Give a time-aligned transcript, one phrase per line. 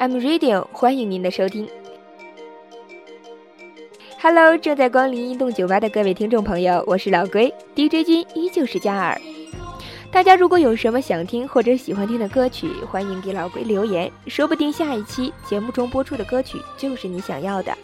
[0.00, 1.68] I'm Radio，欢迎您的收听。
[4.22, 9.20] Hello，正在光临运动酒吧的各位听众朋友，我是老龟，DJ 君依旧是嘉尔。
[10.12, 17.76] 大家如果有什么想听或者喜欢听的歌曲，欢迎给老龟留言，说不定下一期节目中播出的歌曲就是你想要的。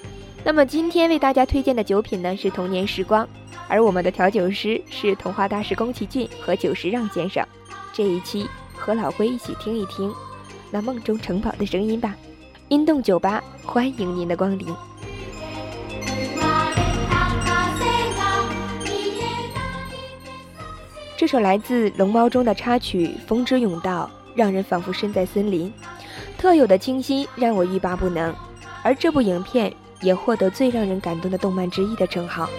[0.44, 3.29] 那么今天为大家推荐的酒品呢是童年时光，
[3.67, 7.44] 而我们的调酒师是童话大师宫崎骏和久石让先生。
[7.93, 10.12] 这一期和老龟一起听一听
[10.75, 12.17] 那梦中城堡的声音吧。
[12.67, 14.75] 音动酒吧欢迎您的光临。
[21.17, 25.73] 这首来自《龙猫》中的插曲《风之甬道》，让人仿佛身在森林，
[26.37, 28.35] 特有的清新让我欲罢不能。
[28.83, 32.50] 而这部影片也获得最让人感动的动漫之一的称号。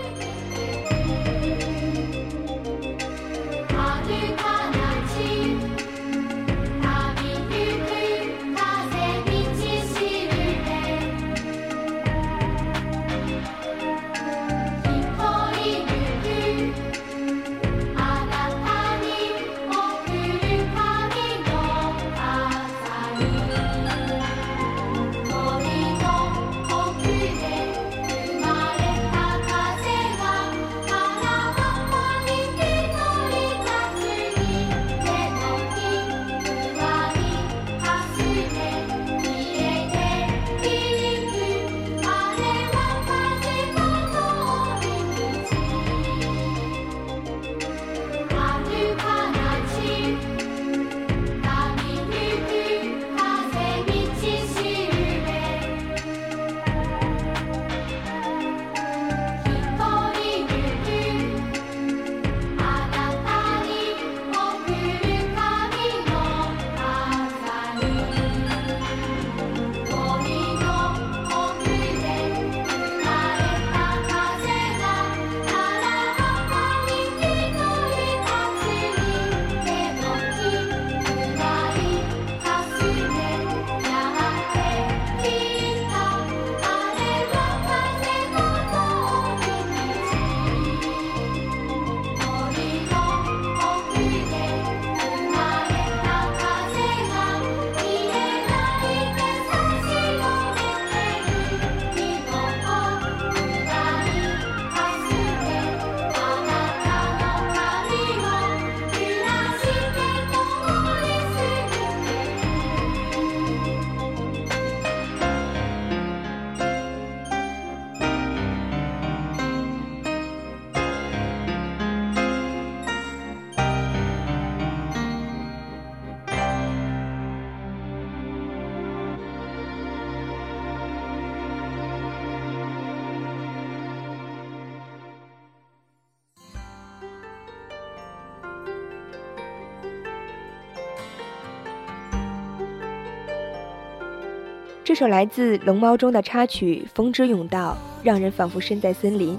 [144.86, 147.76] 这首来自《龙猫》中的插曲《风之甬道》，
[148.06, 149.36] 让人仿佛身在森林，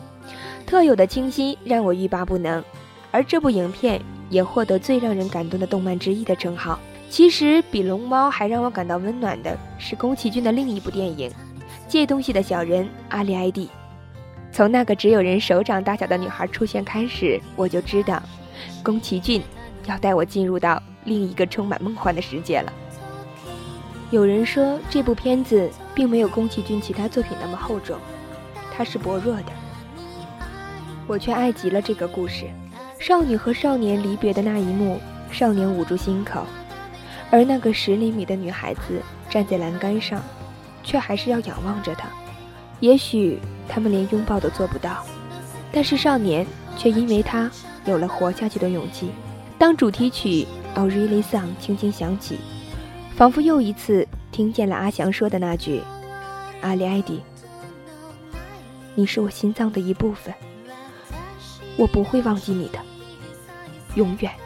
[0.67, 2.63] 特有的清新让我欲罢不能。
[3.13, 6.81] 而这部影片也获得最让人感动的动漫之一的称号。
[7.09, 11.31] 其实，比《龙猫》还让我感到温暖的是宫崎骏的另一部电影
[11.87, 13.67] 《借东西的小人阿里埃蒂》。
[14.51, 18.21] 从那个只有人手掌大小的女孩出现开始，我就知道，
[18.83, 19.41] 宫崎骏
[19.87, 22.73] 要带我进入到另一个充满梦幻的世界了。
[24.11, 27.99] 有人说这部片子并没有宫崎骏其他作品那么厚重，
[28.73, 29.53] 它是薄弱的。
[31.09, 32.47] 我却爱极了这个故事。
[33.01, 35.01] 少女和少年离别的那一幕，
[35.31, 36.47] 少年捂住心口，
[37.31, 40.23] 而那个十厘米的女孩子站在栏杆上，
[40.83, 42.09] 却还是要仰望着他。
[42.81, 43.39] 也许
[43.69, 45.05] 他们连拥抱都做不到，
[45.73, 46.47] 但是少年
[46.79, 47.51] 却因为他
[47.85, 49.11] 有了活下去的勇气。
[49.59, 50.47] 当主题曲
[50.81, 52.39] 《Oh Really Song》轻轻响起。
[53.17, 55.81] 仿佛又一次听见了阿翔说的那句
[56.61, 57.23] ：“阿里埃迪，
[58.95, 60.35] 你是我心脏的一部分，
[61.79, 62.79] 我不会忘记你的，
[63.95, 64.31] 永远。”《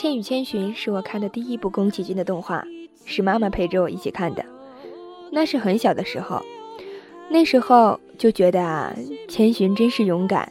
[0.00, 2.64] 千与千寻》是我看的第一部宫崎骏的动画，
[3.04, 4.42] 是妈妈陪着我一起看的。
[5.30, 6.40] 那是很小的时候，
[7.28, 8.96] 那时候就觉得啊，
[9.28, 10.50] 千寻真是勇敢，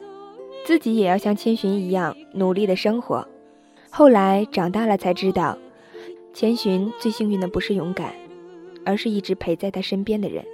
[0.65, 3.27] 自己也要像千寻一样努力的生活。
[3.89, 5.57] 后来长大了才知道，
[6.31, 8.13] 千寻最幸运的不是勇敢，
[8.85, 10.45] 而是一直陪在他身边的人。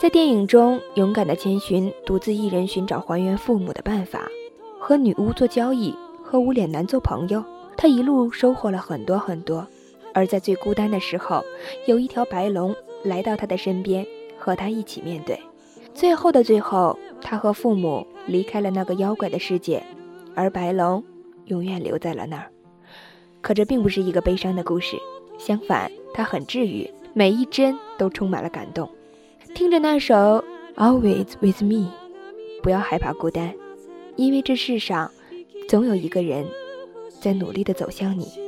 [0.00, 4.26] 在电影中，勇敢的千寻独自一人寻找还原父母的办法，
[4.80, 7.44] 和女巫做交易，和无脸男做朋友。
[7.76, 9.66] 他一路收获了很多很多，
[10.12, 11.44] 而在最孤单的时候，
[11.86, 14.06] 有一条白龙来到他的身边，
[14.38, 15.38] 和他一起面对。
[15.92, 19.82] 最后的最后，他和父母离开了那个妖怪的世界，
[20.34, 21.04] 而白龙
[21.46, 22.50] 永远留在了那儿。
[23.40, 24.96] 可这并不是一个悲伤的故事，
[25.38, 28.88] 相反，它很治愈，每一帧都充满了感动。
[29.54, 30.14] 听着那首
[30.76, 31.86] 《Always with Me》，
[32.62, 33.54] 不要害怕孤单，
[34.16, 35.10] 因为这世上
[35.68, 36.46] 总有一个人。
[37.24, 38.43] 在努力的走向你。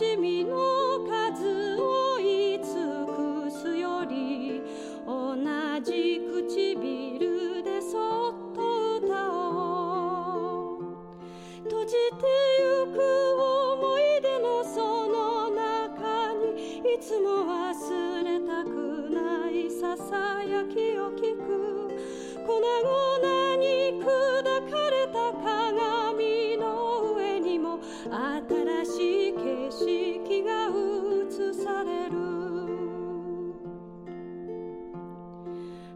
[0.00, 0.69] cheminot.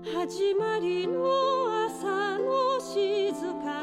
[0.04, 1.24] 始まりの
[1.86, 3.32] 朝の静
[3.64, 3.73] か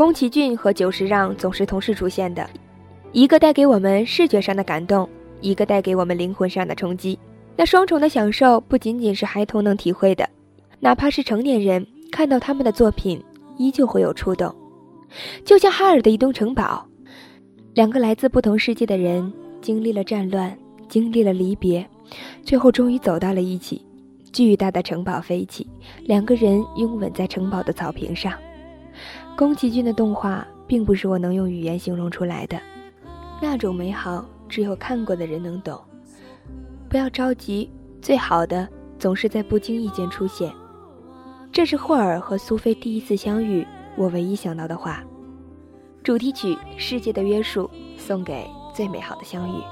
[0.00, 2.48] 宫崎骏和久石让总是同时出现的，
[3.12, 5.06] 一个带给我们视觉上的感动，
[5.42, 7.18] 一个带给我们灵魂上的冲击。
[7.54, 10.26] 那双重的享受不仅仅是孩童能体会的，
[10.78, 13.22] 哪怕是成年人看到他们的作品，
[13.58, 14.50] 依旧会有触动。
[15.44, 16.82] 就像哈尔的移动城堡，
[17.74, 19.30] 两个来自不同世界的人
[19.60, 20.56] 经历了战乱，
[20.88, 21.86] 经历了离别，
[22.42, 23.84] 最后终于走到了一起。
[24.32, 25.68] 巨大的城堡飞起，
[26.06, 28.32] 两个人拥吻在城堡的草坪上。
[29.40, 32.60] 宫崎骏的动画并不是我能用语言形容出来的，
[33.40, 35.82] 那种美好只有看过的人能懂。
[36.90, 37.70] 不要着急，
[38.02, 38.68] 最好的
[38.98, 40.52] 总是在不经意间出现。
[41.50, 43.66] 这是霍尔和苏菲第一次相遇，
[43.96, 45.02] 我唯一想到的话。
[46.02, 47.64] 主题曲《世界的约束》
[47.98, 49.62] 送给最美好的相遇。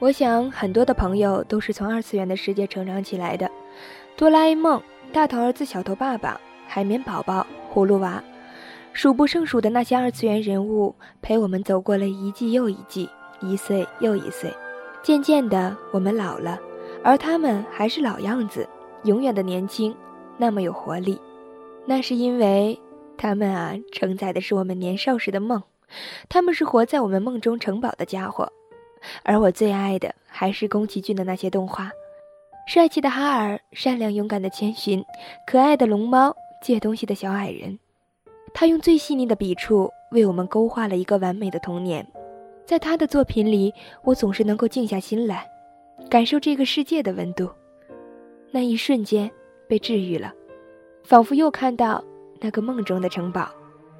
[0.00, 3.50] 我想很多的朋友都是从二次元的世界成长起来的，
[4.16, 8.24] 哆啦 A 梦、大头儿子小头爸爸、海绵宝宝、葫芦娃，
[8.94, 13.10] 数不胜数的那些二次元人物陪我们走过了一季又一季，
[13.42, 14.50] 一岁又一岁。
[15.02, 16.58] 渐渐的，我们老了，
[17.04, 18.66] 而他们还是老样子，
[19.04, 19.94] 永远的年轻，
[20.38, 21.20] 那么有活力。
[21.84, 22.80] 那是因为
[23.18, 25.62] 他们啊，承载的是我们年少时的梦，
[26.30, 28.50] 他们是活在我们梦中城堡的家伙。
[29.22, 31.90] 而我最爱的还是宫崎骏的那些动画，
[32.66, 35.04] 帅气的哈尔，善良勇敢的千寻，
[35.46, 37.78] 可爱的龙猫，借东西的小矮人。
[38.52, 42.06] 他用最细腻的笔触为我们勾画了一个完美的童年。
[42.66, 45.48] 在他的作品里，我总是能够静下心来，
[46.08, 47.50] 感受这个世界的温度。
[48.52, 49.30] 那一瞬间
[49.68, 50.32] 被治愈了，
[51.04, 52.02] 仿佛又看到
[52.40, 53.48] 那个梦中的城堡。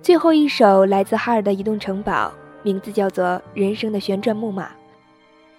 [0.03, 2.33] 最后一首来自哈尔的移动城堡，
[2.63, 4.69] 名字叫做《人生的旋转木马》。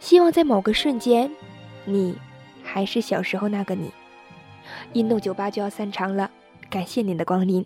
[0.01, 1.31] 希望在某个瞬间，
[1.85, 2.17] 你
[2.63, 3.91] 还是小时候那个你。
[4.93, 6.29] 印度酒吧就要散场了，
[6.69, 7.65] 感谢您的光临。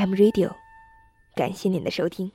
[0.00, 0.56] M Radio，
[1.34, 2.32] 感谢您的收听。